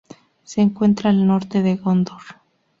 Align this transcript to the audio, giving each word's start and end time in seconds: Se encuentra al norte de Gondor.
Se 0.43 0.61
encuentra 0.61 1.11
al 1.11 1.27
norte 1.27 1.61
de 1.61 1.75
Gondor. 1.75 2.23